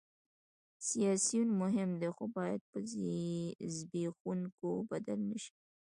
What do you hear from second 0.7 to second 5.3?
سیاسیون مهم دي خو باید په زبېښونکو بدل